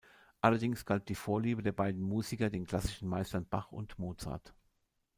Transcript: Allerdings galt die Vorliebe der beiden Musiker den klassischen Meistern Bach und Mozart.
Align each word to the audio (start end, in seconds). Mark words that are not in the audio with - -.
Allerdings 0.39 0.85
galt 0.87 1.09
die 1.09 1.13
Vorliebe 1.13 1.61
der 1.61 1.73
beiden 1.73 2.01
Musiker 2.01 2.49
den 2.49 2.65
klassischen 2.65 3.07
Meistern 3.07 3.45
Bach 3.45 3.71
und 3.71 3.99
Mozart. 3.99 4.55